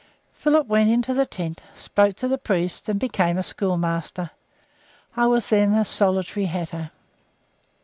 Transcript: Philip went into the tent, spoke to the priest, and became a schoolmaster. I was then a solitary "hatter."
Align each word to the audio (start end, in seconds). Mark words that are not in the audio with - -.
Philip 0.33 0.65
went 0.65 0.89
into 0.89 1.13
the 1.13 1.27
tent, 1.27 1.61
spoke 1.75 2.15
to 2.15 2.27
the 2.27 2.39
priest, 2.39 2.89
and 2.89 2.99
became 2.99 3.37
a 3.37 3.43
schoolmaster. 3.43 4.31
I 5.15 5.27
was 5.27 5.49
then 5.49 5.75
a 5.75 5.85
solitary 5.85 6.47
"hatter." 6.47 6.89